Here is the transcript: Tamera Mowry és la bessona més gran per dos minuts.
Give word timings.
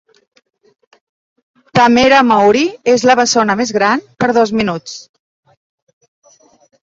Tamera 1.79 2.21
Mowry 2.29 2.63
és 2.93 3.05
la 3.09 3.17
bessona 3.19 3.55
més 3.61 3.73
gran 3.77 4.01
per 4.23 4.29
dos 4.39 4.53
minuts. 4.61 4.95